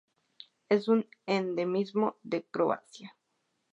[0.67, 3.15] Es un endemismo de Croacia.